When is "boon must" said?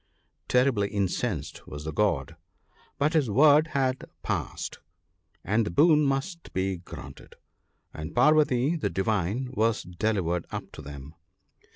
5.69-6.51